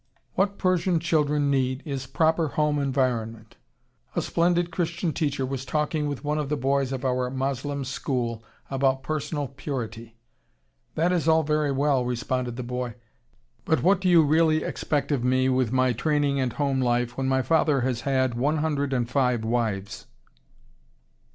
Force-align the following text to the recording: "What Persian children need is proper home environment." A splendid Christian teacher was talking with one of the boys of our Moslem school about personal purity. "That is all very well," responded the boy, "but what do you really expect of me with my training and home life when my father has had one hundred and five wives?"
"What 0.33 0.57
Persian 0.57 0.99
children 0.99 1.51
need 1.51 1.83
is 1.85 2.07
proper 2.07 2.47
home 2.47 2.79
environment." 2.79 3.57
A 4.15 4.21
splendid 4.23 4.71
Christian 4.71 5.13
teacher 5.13 5.45
was 5.45 5.63
talking 5.63 6.07
with 6.09 6.23
one 6.23 6.39
of 6.39 6.49
the 6.49 6.57
boys 6.57 6.91
of 6.91 7.05
our 7.05 7.29
Moslem 7.29 7.85
school 7.85 8.43
about 8.71 9.03
personal 9.03 9.47
purity. 9.49 10.15
"That 10.95 11.11
is 11.11 11.27
all 11.27 11.43
very 11.43 11.71
well," 11.71 12.03
responded 12.03 12.55
the 12.55 12.63
boy, 12.63 12.95
"but 13.63 13.83
what 13.83 14.01
do 14.01 14.09
you 14.09 14.23
really 14.23 14.63
expect 14.63 15.11
of 15.11 15.23
me 15.23 15.49
with 15.49 15.71
my 15.71 15.93
training 15.93 16.39
and 16.39 16.53
home 16.53 16.81
life 16.81 17.15
when 17.15 17.27
my 17.27 17.43
father 17.43 17.81
has 17.81 18.01
had 18.01 18.33
one 18.33 18.57
hundred 18.57 18.93
and 18.93 19.07
five 19.07 19.45
wives?" 19.45 20.07